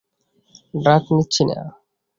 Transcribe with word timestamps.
ডাক 0.73 1.03
নিচ্ছি 1.15 1.43
না। 1.49 1.57